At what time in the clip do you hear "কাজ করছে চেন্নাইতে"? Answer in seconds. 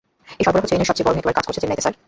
1.39-1.83